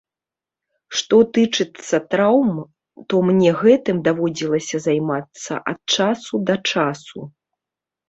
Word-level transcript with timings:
Што 1.01 1.19
тычыцца 1.37 1.95
траўм, 2.15 2.57
то 3.13 3.21
мне 3.29 3.49
гэтым 3.61 4.03
даводзілася 4.11 4.77
займацца 4.89 5.63
ад 5.77 6.01
часу 6.01 6.45
да 6.53 6.61
часу. 6.71 7.19